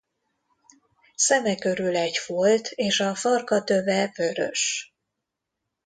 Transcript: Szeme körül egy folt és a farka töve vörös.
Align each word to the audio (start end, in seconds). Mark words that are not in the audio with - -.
Szeme 1.15 1.55
körül 1.55 1.95
egy 1.97 2.17
folt 2.17 2.67
és 2.67 2.99
a 2.99 3.15
farka 3.15 3.63
töve 3.63 4.11
vörös. 4.17 4.93